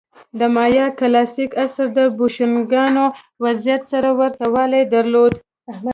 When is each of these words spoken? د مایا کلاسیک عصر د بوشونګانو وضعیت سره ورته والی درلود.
د 0.39 0.41
مایا 0.55 0.87
کلاسیک 0.99 1.51
عصر 1.63 1.85
د 1.97 1.99
بوشونګانو 2.17 3.05
وضعیت 3.43 3.81
سره 3.91 4.09
ورته 4.19 4.45
والی 4.53 4.83
درلود. 4.93 5.33